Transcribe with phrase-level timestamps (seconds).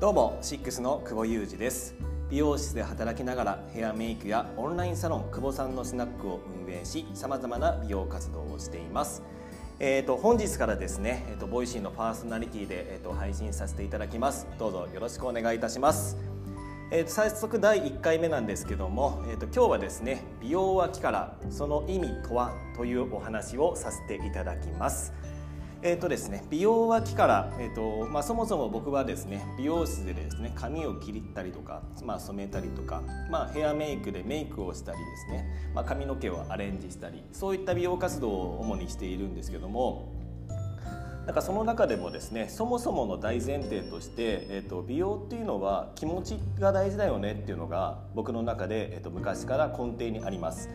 [0.00, 1.96] どうもシックスの久保裕二です。
[2.30, 9.24] 美容室で働きながらヘアメイクやオンラインサロン久保さんのスナックを運営しさまざまな美容活動をしています。
[9.80, 14.46] えーと、本日からですね、えーと、 Voicy のパーソナリティで、えーと、配信させていただきます。
[14.56, 16.16] どうぞよろしくお願いいたします、
[16.92, 25.12] えー、と早速第1回目なんですけども、えー、と今日はですね美容は気からその意味とはというお話をさせていただきます。
[25.80, 33.00] えーとですね、美容は木から、えーとまあ、そもそも僕はですね美容室でですね髪を切ったりとか、まあ、染めたりとか、
[33.30, 35.46] まあ、ヘアメイクでメイクをしたりですね、
[35.76, 40.12] まあ、髪の毛をアレンジしたりそういった美容活動を主にしているんですけども
[41.26, 50.68] なんかその中でもですねそもそもの大前提として、えーと、美容っていうのは気持ちが大事だよねっていうのが僕の中で、えーと昔から根底にあります。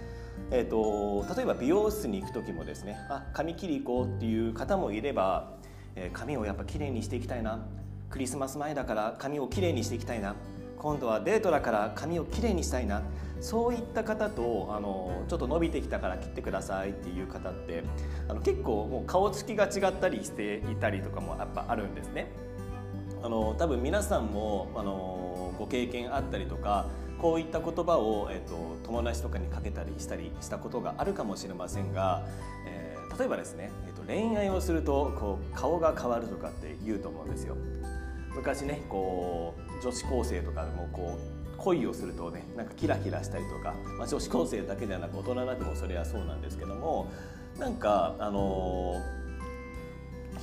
[0.52, 5.54] えーと、例えば美容室に行く時もですねあ髪切り行こうっていう方もいれば、
[5.96, 7.66] えー、髪をやっぱきれいにしていきたいな。
[8.10, 10.36] クリスマス前だから髪をきれいにしていきたいな。
[10.78, 13.02] 今度はデートだから髪をきれいにしたいな。
[13.42, 17.84] そういった方とあのちょっと伸びてきたから切ってくださいっていう方って
[18.30, 22.28] あの結構もう顔つきが違ったりしていたりとかもやっぱあるんですね。
[23.24, 26.86] あの多分皆さんもあのご経験あったりとか
[27.24, 32.22] こういった言葉を、えーと、友達とかにかけたりしたりしたことがあるかもしれませんが、
[32.68, 37.56] えー、例えばですね、えーと、恋愛をするとこう顔が変わるとかって言うと思うんですよ。
[38.36, 47.10] 昔ねこう女子高生とかでもこう恋をするとねなんかキラキラしたりとか、まあ、女子高生だけではなく大人なってもそれはそうなんですけども
[47.58, 49.23] なんかあのー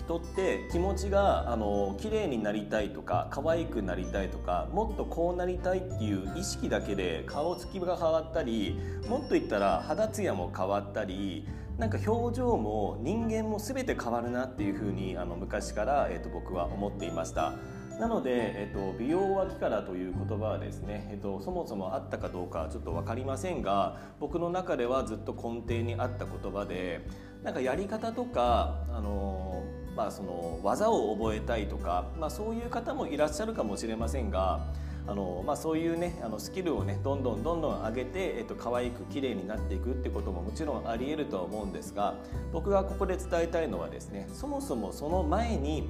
[0.01, 8.79] 人って気持ちがあの綺麗になりたいとか可愛くなりたいとかもっとこうなりたいっていう意識だけで顔つきが変わったり
[9.09, 11.47] もっと言ったら肌ツヤも変わったり
[11.79, 17.55] なんか表情も人間も全て変わるなっていうふうにあの昔から、えー、と僕は思っていました。
[17.99, 27.07] なので、えっと、美容は気からという言葉はですね、えっと、そもそもあったかどうかちょっと分かりませんが僕の中ではずっと根底にあった言葉で
[27.43, 29.63] なんかやり方とかあの
[29.97, 34.61] まあ、その技を覚えたいとか、まあ、そういう方もいらっしゃるかもしれませんが
[35.07, 42.15] あの、まあ、そういうねあのスキルをねどんどんどんどん上げて、えっと可愛く綺麗になっていくってことももちろんありえるとは思うんですが
[42.53, 45.89] 僕がここで伝えたいのはですねそもそもその前に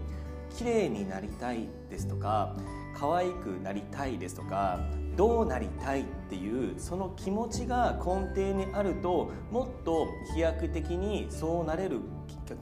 [0.57, 2.57] 綺麗になりたいですとか
[2.99, 4.81] 可愛くなりたいですとか
[5.21, 12.01] どうなりたいっていうその気持ちが根底にあるともっと飛躍的にそうなれる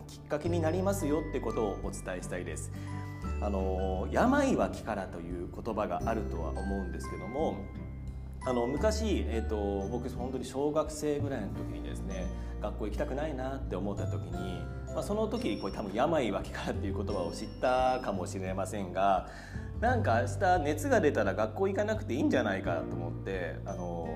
[0.08, 2.72] きっかけになりますよってことをお伝えしたいです。
[3.40, 7.58] あの病は気からという言葉があるとは思うんですけども
[8.44, 12.26] あの昔、えーと、僕本当に小学生ぐらいの時にですね
[12.60, 14.62] 学校行きたくないなって思った時に、
[14.94, 19.28] まあ、その時これ多分病は気からっていう言葉を知ったかもしれませんが
[19.80, 24.08] なんか明日熱が出たら学校行かなくていいんじゃないかと思ってあのも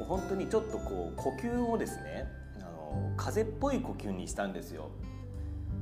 [0.00, 2.26] う本当にちょっとこう呼吸をですね
[2.58, 4.90] あの風邪っぽい呼吸にしたんですよ。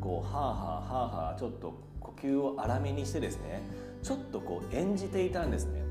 [0.01, 3.63] こうはあはあはあはあちょっと呼吸を荒めにしてですね
[4.03, 5.83] ちょっとこう演じていたんですね。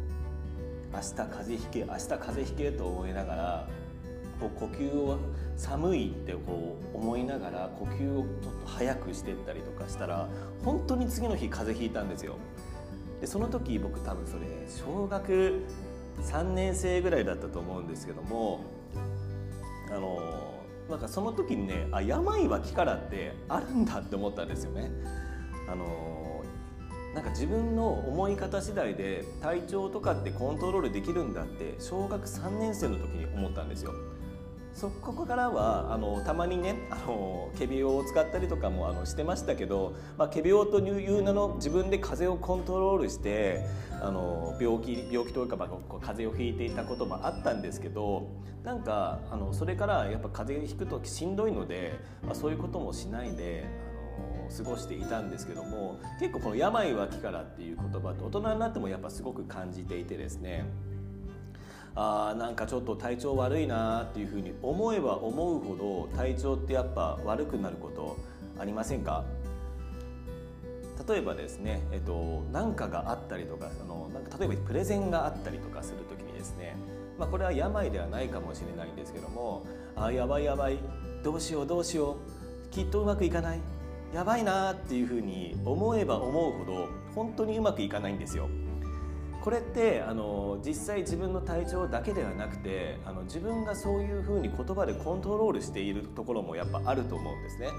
[0.94, 3.68] 明日風邪ひけ明日風邪ひけと思いながら
[4.40, 5.18] こう呼吸を
[5.58, 10.30] 寒いってこう思いながら呼吸をちょっと早くしてったりとかしたら
[10.64, 12.36] 本当に次の日風邪ひいたんですよ。
[13.22, 15.64] でその時僕多分それ小学
[16.22, 18.62] 3年生ぐらいだったと思うんですけども
[19.90, 20.54] あの
[20.90, 24.90] なんかその時にねあ病は気からってあるんだって思ったんですよね。
[25.70, 26.44] あの
[27.14, 33.92] なんか自分の思い方次第で体調とかってコントロールできるんだって小学3年生の時に思ったんですよ。
[34.78, 43.66] そこからはあのたまにねあの仮病を使ったりとかもあのしてましたけど、まあ、仮病という名の自分で風邪をコントロールして
[44.04, 48.30] あの病気病気というか、まあ、風邪をひいていたこともあったんですけど
[48.64, 53.66] なんかあのそれからやっぱ風邪ひく時しんどいので、まあ、そういうこともしないで
[54.56, 60.66] 過ごしていたんですけども結構この「病は気から」っていう言葉って大人になってもやっぱすごく感じていてですね。
[62.00, 68.18] あなんかちょっと体調悪いなっていうふうに思えば思うほど体調ってやっぱ悪くなること
[68.60, 69.24] ありませんか？
[71.10, 76.76] 例えばですね、えっと、何かがあったりとかそのなんか例えばプレゼンがあったりとかする時にですね、
[77.18, 79.66] まあ、これは病ではないかもしれないんですけども
[79.96, 80.78] あやばいやばい
[81.24, 82.18] どうしようどうしよ
[82.68, 83.60] うきっとうまくいかない
[84.14, 88.48] やばいなっていうふうに思えば思うほど本当にうまくいかないんですよ。
[89.42, 97.70] これってあの実際自分の体調だけではなくてあの自分がそういうふうに言葉でコントロールしているところもやっぱあると思うんですね。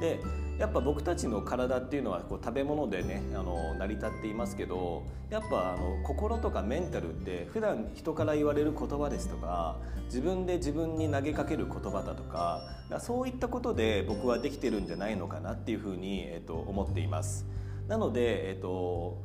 [0.00, 0.20] で
[0.58, 9.76] やっぱ僕たちの体っていうのはこう食べ物でねあの成り立っていますけどやっぱあの心とかメンタルって普段人から言われる言葉ですとか
[10.06, 12.62] 自分で自分に投げかける言葉だとか
[12.98, 17.46] そういったことで僕はできてるんじゃないのかなっていうふうに、えっと、思っています。
[17.86, 19.18] なので、えっと、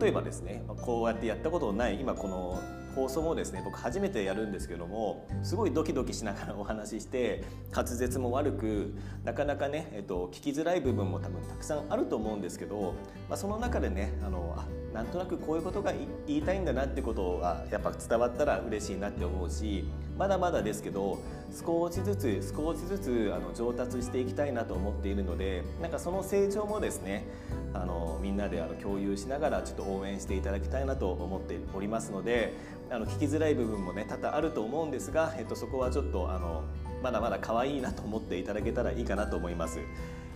[0.00, 2.62] 例えばですねこうやってやったことのない今この
[2.94, 8.94] 放送もですね僕初めてやるんですけどもすごいドキドキしながらお話しして滑舌も悪く
[9.24, 12.94] なかなかね、えっと、聞きづらい部分も多分たくさんあると思うんですけど、
[13.28, 15.92] まあ、その中でねあのあなんとなくこういうことが
[16.26, 19.84] 言いたいんだなってことはやっぱ伝わったら嬉しいなって思うし
[20.20, 21.18] まだまだですけど
[21.50, 27.24] 少しずつ少しずつあの上達していきたいなと思っているのでなんかその成長もですね
[27.72, 32.52] あのみんなであの共有しながらちょっと応援していただきたいなと思っておりますので
[32.90, 36.64] あの聞きづらい部分もね多々あると思うんですが、えっと、そこはちょっとあの
[37.02, 39.78] まだまだ可愛いなと思っていただけたらいいかなと思います。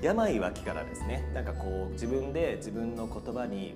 [0.00, 3.74] 病は気からですねなんかこう自分で自分の言葉に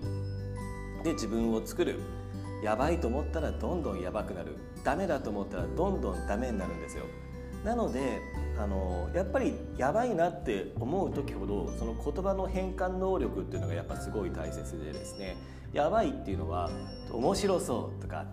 [1.04, 2.00] で自分を作る
[2.62, 4.56] やばいと思ったらどんどんやばくなる。
[4.84, 7.04] ダメだと思ったらどんどんダメになるんですよ。
[7.64, 8.20] なので
[8.58, 15.36] あのやっぱりやばいなって思う時ほどその言葉の変換能力っていうのがやっぱすごい大切でですね。
[15.72, 16.70] やばいっていうのは
[17.12, 18.24] 面白そうとか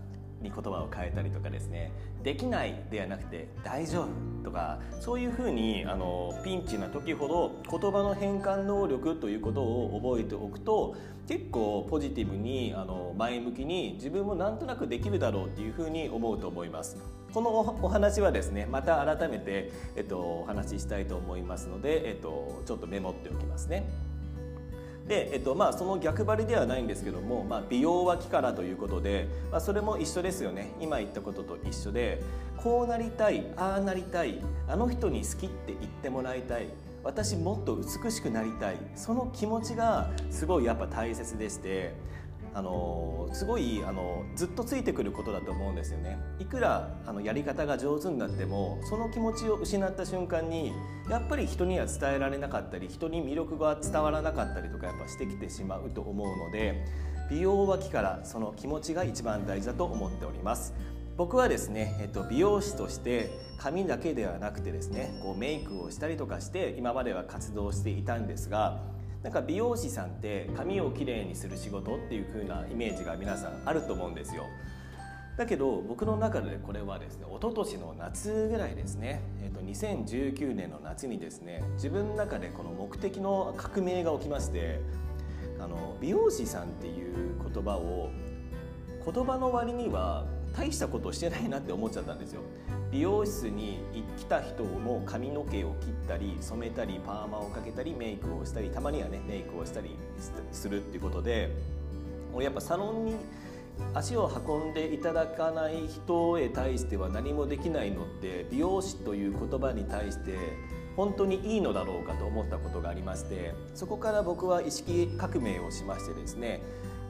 [0.45, 1.91] に言葉を変えたりとかですね
[2.23, 4.07] できないではなくて大丈夫
[4.43, 10.95] とかそういうふうにあのピンチな時ほど言葉の変換能力ということを覚えておくと
[11.27, 16.97] 結構ポジティブにあの前向きに自分もなんとなくできるだろうっていうふうに思うと思います。
[17.33, 17.49] この
[17.83, 23.89] お話はですねまた改めて、えっと、お話ししたいと思いますので、えっと、ちょっとメモっておきますね。
[25.07, 30.71] で、えっとまあ、その逆張りではないんですけども、まあ、美容は木からということで、まあ、それも一緒ですよね。
[30.79, 32.21] 今言ったことと一緒で
[32.57, 36.67] こうなりたいああなりたいあの人に好きって言ってもらいたい
[37.03, 41.93] 私もっと美しくなりたいその気持ちがすごいやっぱ大切でして
[42.55, 46.17] あのすごいあのずっとついてくることだと思うんですよね。
[46.39, 50.71] いくらあのやり方が上手になってもその気持ちを失った瞬間に
[51.09, 56.85] やっぱり人には伝えられなかったり人に魅力が伝わらなかったりとかやっぱしてきてしまうと思うので
[57.29, 60.73] 美容は気からその気持ちが一番大事だと思っております。
[61.17, 68.79] 僕はですね、えっと、美容師として髪だけではなくてですねこうメイクをしたりとかして今までは活動していたんですが
[69.25, 74.45] なんか美容師さんって髪をきれいにする仕事っていう風なイメージが皆さんあると思うんですよ。
[75.35, 84.79] だけど僕の中でこれはですね一昨年の夏ぐらいですね、えー、と2019年の夏にですね自分の中でこの目的の革命が起きまして
[85.59, 88.11] あの美容師さんっていう言葉を
[89.11, 92.41] 言葉の割には大したことをしてないなって思っちゃったんですよ。
[92.95, 93.79] 美容室に
[94.17, 99.97] 来た人も髪の毛を切ったり染めたりパーマをかけたりメイクをしたりたまにはねメイクをしたり
[100.53, 101.49] するっていうことで
[102.31, 103.15] もうやっぱサロンに
[103.93, 110.37] 足を運んでいただかない人へ対しては何もできないのって美容師という言葉に対して
[110.95, 116.61] 本当にいいのだろうかと思ったことがありましてそこから僕は意識革命をしましてですね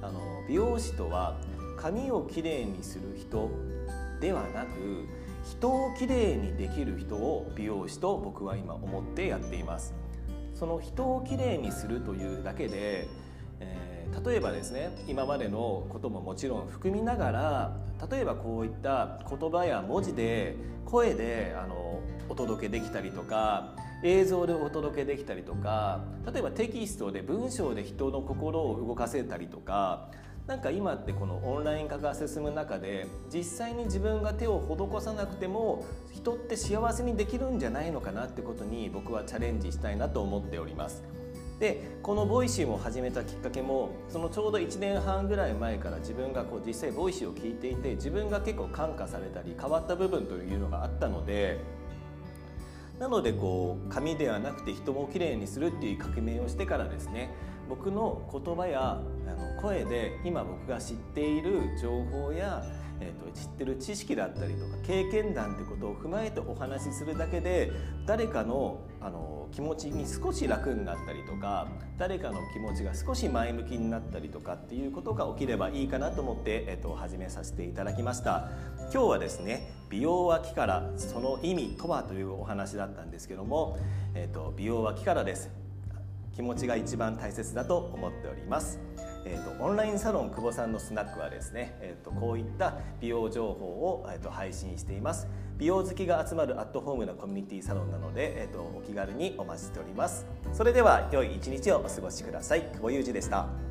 [0.01, 1.39] あの美容師とは
[1.77, 3.51] 髪をきれいにする人
[4.19, 5.07] ではなく
[5.45, 9.93] 人をきれいにできる人を美容師と僕は今思ってやっています。
[10.55, 13.07] その人をきれいにするというだけで、
[13.59, 17.77] えー、例えばですね今までのことももちろん含みながら
[18.09, 21.99] 例えばこういった言葉や文字で声であの
[22.29, 30.09] お届けできたりとか映像でお届けできたりとか例えばテキストで文章で人の心を動かせたりとか
[30.47, 41.03] なんか今ってこのオンライン化が進む中で実際に自分が手を施さなくても人って幸せにできるんじゃないのかなってことに僕はチャレンジしたいなと思っております。
[41.59, 51.61] でこの Voicy を始めたきっかけもそのちょうど1年半ぐらい前から自分がこう実際 Voicy を聞いていて自分が結構感化されたり変わった部分というのがあったので
[52.99, 57.33] なのでこう紙ではなくて人もきれいにするっていう革命をしてからですね
[57.69, 62.63] 僕の言葉やあの声で今僕が知っている情報や、
[62.99, 67.71] えーと、知ってる知識だったりとか経験談ってことを踏まえてお話しするだけで
[68.05, 71.67] 誰かのあの気持ちに少し楽になったりとか
[71.97, 78.49] 誰かの気持ちが少し前向きになったりとかっていうことが起きればいいかなと思って、えーと、始めさせていただきました。
[78.91, 83.77] 今日はですね美容は気からその意味とはというお話だったんですけども、
[84.15, 85.64] えーと、美容は気からです。
[86.35, 88.79] 気持ちが一番大切だと思っております。
[89.25, 95.27] えーと、オンラインサロン久保さんのスナックはですね、えーと、こういった美容情報を、えーと、配信しています。
[95.57, 100.25] 美容好きが集まるアットホームなコミュニティサロンなので、えー、とお気軽にお待ちしております。
[100.53, 102.61] それでは良い一日をお過ごしください。
[102.61, 103.64] 久保裕二でした。